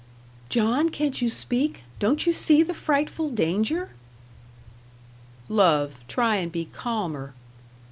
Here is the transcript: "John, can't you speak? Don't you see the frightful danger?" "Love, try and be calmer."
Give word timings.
"John, 0.49 0.89
can't 0.89 1.21
you 1.21 1.29
speak? 1.29 1.83
Don't 1.99 2.25
you 2.25 2.33
see 2.33 2.63
the 2.63 2.73
frightful 2.73 3.29
danger?" 3.29 3.91
"Love, 5.47 5.99
try 6.07 6.37
and 6.37 6.51
be 6.51 6.65
calmer." 6.65 7.35